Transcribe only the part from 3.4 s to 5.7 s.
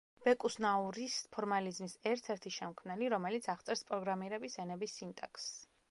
აღწერს პროგრამირების ენების სინტაქსს.